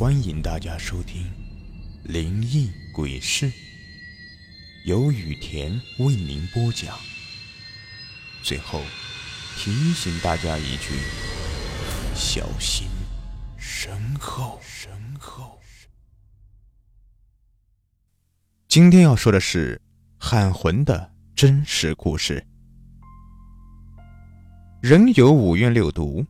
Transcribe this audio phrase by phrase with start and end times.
[0.00, 1.24] 欢迎大家收听
[2.10, 3.44] 《灵异鬼事》，
[4.86, 6.98] 由雨田为您播讲。
[8.42, 8.80] 最后
[9.58, 10.94] 提醒大家一句：
[12.14, 12.88] 小心
[13.58, 14.58] 身后。
[14.62, 15.60] 身后。
[18.68, 19.78] 今天要说的是
[20.16, 22.42] 喊魂的真实故事。
[24.80, 26.24] 人有五运六毒，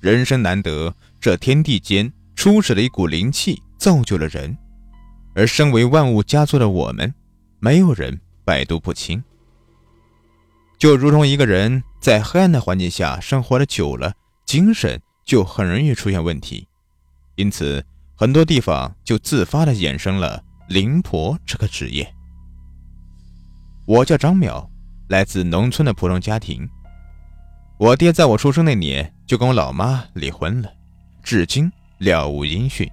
[0.00, 2.12] 人生难得，这天地间。
[2.46, 4.56] 初始的一股灵气造就了人，
[5.34, 7.12] 而身为万物家族的我们，
[7.58, 9.20] 没有人百毒不侵。
[10.78, 14.14] 就如同一个人在黑暗的环境下生活的久了，
[14.46, 16.68] 精神就很容易出现问题，
[17.34, 22.08] 因此很多地方就自发的衍生了灵婆这个职业。
[23.86, 24.64] 我叫张淼，
[25.08, 26.64] 来自农村的普通家庭。
[27.76, 30.72] 我爹在我出生那年就跟我老妈离婚了，
[31.24, 31.72] 至今。
[31.98, 32.90] 了无音讯。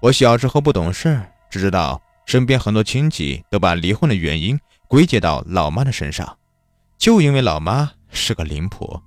[0.00, 6.36] 我小时候不懂事，只知道身边很多亲戚都把离婚的原因归结到老妈的身上，
[6.98, 9.02] 就因为老妈是个灵婆。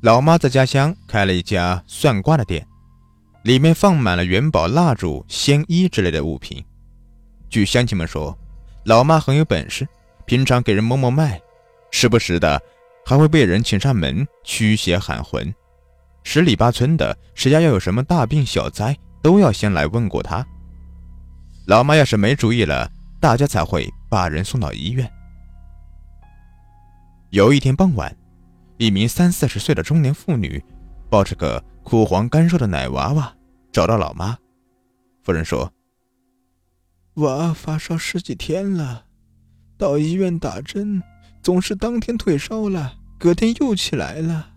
[0.00, 2.66] 老妈在家乡开了一家算卦的店，
[3.42, 6.64] 里面放满了元宝、蜡烛、仙衣之类的物品。
[7.48, 8.36] 据乡亲们说，
[8.84, 9.88] 老妈很有本事，
[10.26, 11.40] 平常给人摸摸脉，
[11.90, 12.60] 时不时的
[13.06, 15.52] 还会被人请上门驱邪喊魂。
[16.24, 20.44] 十里八村的，谁家要有什么大病小灾，都要先来问过他。
[21.66, 25.08] 老妈要是没主意了，大家才会把人送到医院。
[27.30, 28.16] 有一天傍晚，
[28.78, 30.64] 一名三四十岁的中年妇女，
[31.10, 33.32] 抱着个枯黄干瘦的奶娃娃，
[33.70, 34.36] 找到老妈。
[35.22, 35.72] 夫人说
[37.14, 39.04] ：“娃发烧十几天了，
[39.76, 41.02] 到医院打针，
[41.42, 44.52] 总是当天退烧了，隔天又起来了。”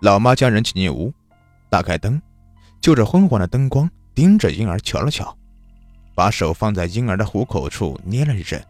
[0.00, 1.12] 老妈将人请进屋，
[1.70, 2.20] 打开灯，
[2.80, 5.36] 就着昏黄的灯光盯着婴儿瞧了瞧，
[6.14, 8.62] 把手放在婴儿的虎口处捏了一阵，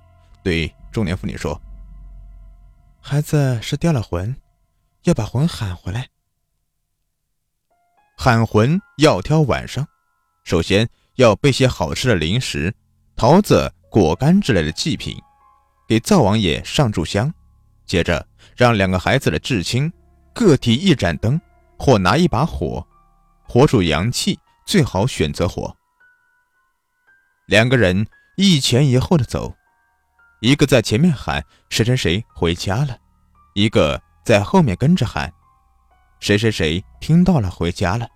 [0.44, 1.60] 对中年妇女说
[3.02, 4.34] ：“孩子是掉了魂，
[5.02, 6.08] 要把魂喊回来。
[8.16, 9.86] 喊魂要挑晚上，
[10.44, 12.72] 首先要备些好吃的零食、
[13.16, 15.16] 桃子、果干之类的祭品，
[15.88, 17.34] 给灶王爷上炷香，
[17.84, 19.92] 接着让两个孩子的至亲。”
[20.36, 21.40] 各提一盏灯，
[21.78, 22.86] 或拿一把火，
[23.48, 25.74] 火属阳气，最好选择火。
[27.46, 29.56] 两个人一前一后的走，
[30.42, 32.98] 一个在前面喊谁谁谁回家了，
[33.54, 35.32] 一个在后面跟着喊
[36.20, 38.06] 谁谁谁听到了回家了。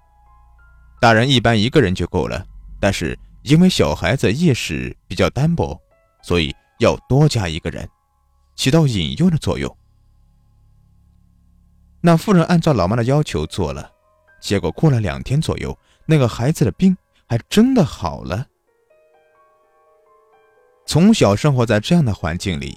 [1.00, 2.44] 大人一般一个人就够了，
[2.78, 5.80] 但是因为小孩子意识比较单薄，
[6.22, 7.88] 所以要多加一个人，
[8.56, 9.74] 起到引诱的作用。
[12.02, 13.90] 那妇人按照老妈的要求做了，
[14.40, 16.96] 结果过了两天左右，那个孩子的病
[17.28, 18.46] 还真的好了。
[20.86, 22.76] 从小生活在这样的环境里，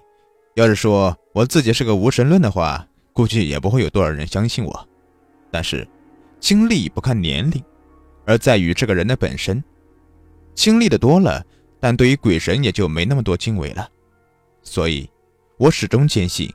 [0.56, 4.88] 要是说我自己是个无神论的话，估计也不会有多少人相信我。
[5.50, 5.88] 但是，
[6.39, 7.63] 经历不看年龄，
[8.25, 9.63] 而在于这个人的本身。
[10.53, 11.44] 经历的多了，
[11.79, 13.89] 但对于鬼神也就没那么多敬畏了。
[14.62, 15.09] 所以，
[15.57, 16.51] 我始终坚信，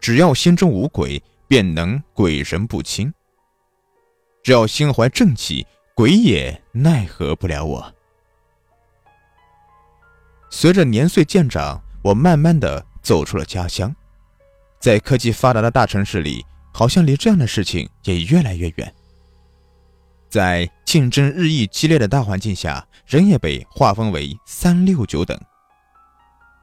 [0.00, 1.22] 只要心中无鬼。
[1.48, 3.12] 便能鬼神不侵。
[4.42, 7.94] 只要心怀正气，鬼也奈何不了我。
[10.50, 13.94] 随着年岁渐长，我慢慢的走出了家乡，
[14.78, 18.94] 在科技发达的大城市里，好像离这样的事情也越来越远。
[20.30, 25.38] 在竞争日益激烈的大环境下，人也被划分为三六九等。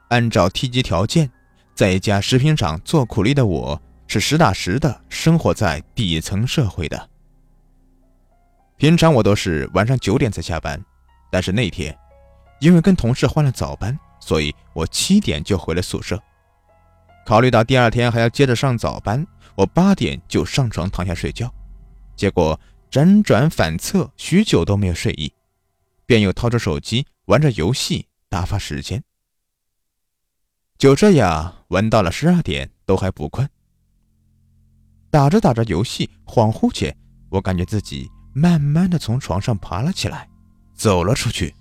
[0.10, 1.30] 按照梯级条件，
[1.74, 3.82] 在一家食品厂做苦力的我。
[4.08, 7.10] 是实打实的生活在底层社会的。
[8.78, 10.84] 平常我都是晚上九点才下班，
[11.32, 11.98] 但是那天，
[12.60, 16.22] 因为跟同事换了早班，所以我七点就回了宿舍。
[17.26, 21.52] 考虑到第二天还要接着上早班，我八点就上床躺下睡觉。
[22.16, 22.60] 结果
[22.92, 25.34] 辗转反侧许久都没有睡意，
[26.06, 29.04] 便又掏出手机玩着游戏打发时间。
[30.78, 33.50] 就这样玩到了十二点，都还不困。
[35.16, 36.94] 打着打着游戏，恍惚间，
[37.30, 40.28] 我感觉自己慢慢的从床上爬了起来，
[40.74, 41.56] 走了出去，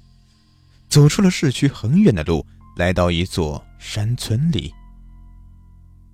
[0.89, 4.75] 走出了市区很远的路，来到一座山村里。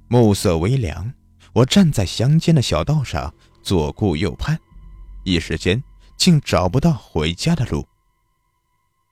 [0.06, 1.10] 暮色微凉，
[1.54, 3.32] 我站在乡间的小道上，
[3.62, 4.60] 左顾右盼，
[5.24, 5.82] 一时间
[6.18, 7.88] 竟找不到回家的路。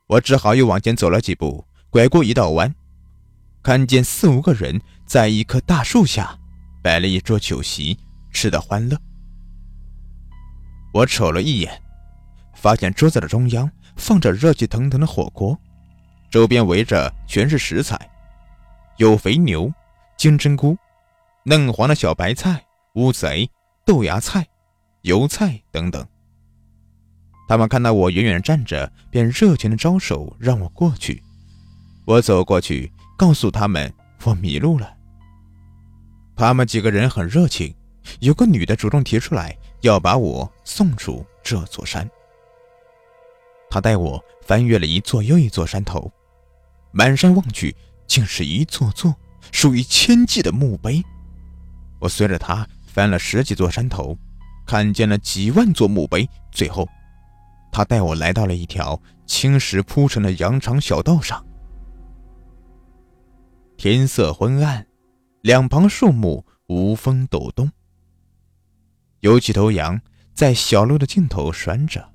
[0.06, 2.74] 我只好又往前走了几步，拐过一道弯，
[3.62, 6.38] 看见四五个人在一棵大树下
[6.82, 7.98] 摆了一桌酒席。
[8.38, 8.96] 吃的欢乐，
[10.92, 11.82] 我瞅了一眼，
[12.54, 15.58] 发现桌子的中央放着热气腾腾的火锅，
[16.30, 17.98] 周边围着全是食材，
[18.98, 19.68] 有肥牛、
[20.16, 20.78] 金针菇、
[21.42, 22.64] 嫩黄的小白菜、
[22.94, 23.50] 乌贼、
[23.84, 24.46] 豆芽菜、
[25.02, 26.06] 油菜等等。
[27.48, 31.20] 他们看到我远远站着，便热情的招手让我过去。
[32.06, 33.92] 我走过去，告诉他们
[34.22, 34.96] 我迷路了。
[36.36, 37.74] 他们几个人很热情，
[38.20, 42.08] 有个女的主动提出来要把我送出这座山。
[43.70, 46.10] 她带我翻越了一座又一座山头，
[46.90, 47.74] 满山望去，
[48.06, 49.14] 竟是一座座
[49.52, 51.02] 属于千计的墓碑。
[51.98, 54.16] 我随着她翻了十几座山头，
[54.66, 56.28] 看见了几万座墓碑。
[56.50, 56.88] 最后，
[57.70, 61.44] 她带我来到了一条青石铺成的羊肠小道上。
[63.76, 64.84] 天色昏暗。
[65.42, 67.70] 两旁树木无风抖动，
[69.28, 70.00] 有几头羊
[70.32, 72.10] 在小路的尽头拴着。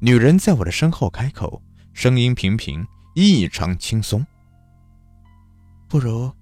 [0.00, 1.62] 女人在我的身后开口，
[1.92, 4.26] 声音平平，异常轻松。
[5.86, 6.32] 不如，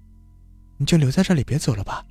[0.77, 2.05] 你就留在这里，别走了吧。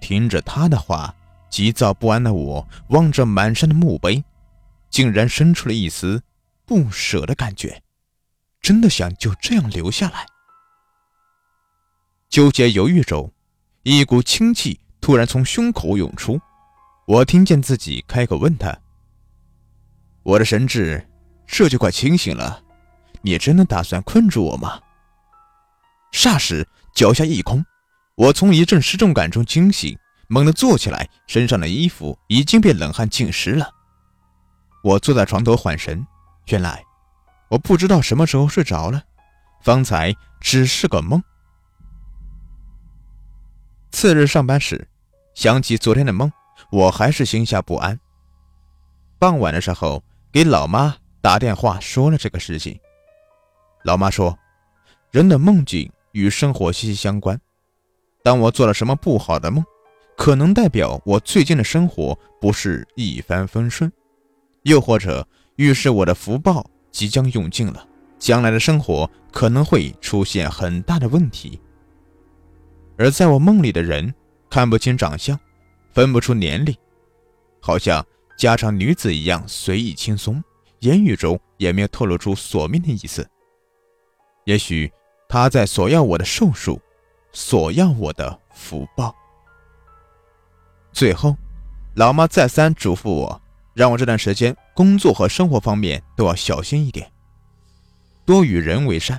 [0.00, 1.12] 听着她的话，
[1.50, 4.22] 急躁不安的我望着满山的墓碑，
[4.90, 6.22] 竟然生出了一丝
[6.64, 7.82] 不舍的感觉，
[8.60, 10.24] 真的想就这样留下来。
[12.28, 13.32] 纠结犹豫中，
[13.82, 16.40] 一股清气突然从胸口涌出。
[17.04, 18.74] 我听见自己开口问他
[20.22, 21.04] ：“我的神智
[21.44, 22.62] 这就快清醒了，
[23.20, 24.80] 你真的打算困住我吗？”
[26.14, 27.62] 霎时脚下一空，
[28.14, 33.68] 我从一阵失重感中惊醒，猛地坐起来，身上的衣服已经被冷汗浸湿了。
[34.84, 36.06] 我坐在床头缓神，
[36.46, 36.82] 原来
[37.48, 39.02] 我不知道什么时候睡着了，
[39.60, 41.20] 方才只是个梦。
[43.90, 44.88] 次日上班时，
[45.34, 46.30] 想起昨天的梦，
[46.70, 47.98] 我还是心下不安。
[49.18, 52.78] 傍晚的时候，给老妈打电话说了这个事情。
[53.84, 54.38] 老妈说，
[55.10, 57.40] 人的梦境与生活息息相关。
[58.22, 59.64] 当我做了什么不好的梦，
[60.16, 63.90] 可能代表我最近的生活不是一帆风顺，
[64.62, 65.26] 又或者
[65.56, 67.86] 预示我的福报即将用尽了，
[68.18, 71.60] 将来的生活可能会出现很大的问题。
[72.98, 74.14] 而在我梦里的人，
[74.52, 75.40] 看不清长相，
[75.94, 76.76] 分不出年龄，
[77.58, 78.04] 好像
[78.36, 80.44] 家常女子一样随意轻松，
[80.80, 83.26] 言语中也没有透露出索命的意思。
[84.44, 84.92] 也许
[85.26, 86.78] 他在索要我的寿数，
[87.32, 89.16] 索要我的福报。
[90.92, 91.34] 最后，
[91.94, 97.10] 老妈再三嘱咐我，让我这段时间工作和生活方面都要小心一点，
[98.26, 99.18] 多与人为善。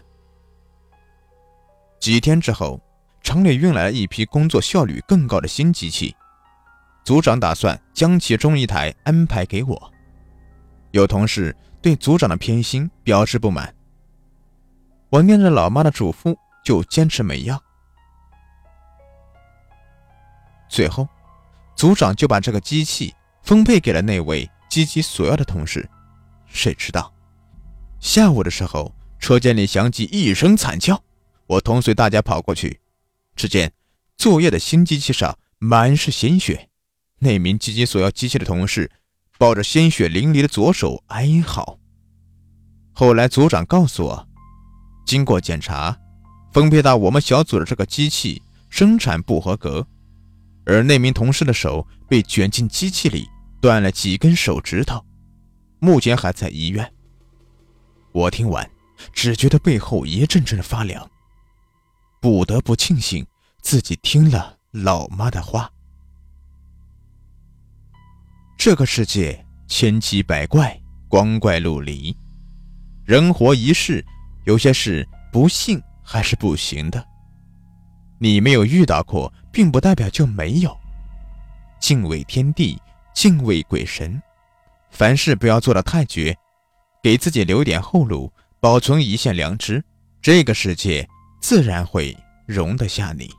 [2.00, 2.80] 几天之后。
[3.24, 6.14] 厂里运来了一批工作效率更高的新机器，
[7.06, 9.94] 组长打算将其中一台安排给我。
[10.92, 13.74] 有同事对组长的偏心表示不满，
[15.10, 17.60] 我念着老妈的嘱咐，就坚持没要。
[20.68, 21.08] 最后，
[21.76, 25.90] 组长就把这个机器分配给了那位积极索要的同事。
[26.46, 27.12] 谁知道，
[28.00, 31.02] 下午的时候，车间里响起一声惨叫，
[31.48, 32.82] 我同随大家跑过去。
[33.36, 33.74] 只见
[34.18, 36.70] 作业的新机器上满是鲜血，
[37.20, 38.92] 那名积极索要机器的同事
[39.38, 41.80] 抱着鲜血淋漓的左手哀嚎。
[42.92, 44.28] 后来组长告诉我，
[45.06, 45.98] 经过检查，
[46.52, 49.88] 分配到我们小组的这个机器生产不合格，
[50.66, 53.28] 而那名同事的手被卷进机器里，
[53.60, 55.04] 断了几根手指头，
[55.80, 56.94] 目前还在医院。
[58.12, 58.70] 我听完，
[59.12, 61.10] 只觉得背后一阵阵的发凉。
[62.24, 63.28] 不得不庆幸
[63.62, 65.70] 自己听了老妈的话。
[68.58, 72.16] 这个世界千奇百怪，光怪陆离，
[73.04, 74.02] 人活一世，
[74.46, 77.06] 有些事不信还是不行的。
[78.20, 80.74] 你没有遇到过，并不代表就没有。
[81.78, 82.82] 敬畏天地，
[83.14, 84.24] 敬畏鬼神，
[84.92, 86.34] 凡事不要做的太绝，
[87.04, 89.84] 给自己留点后路，保存一线良知。
[90.22, 91.06] 这个世界。
[91.44, 93.30] 自然会容得下你。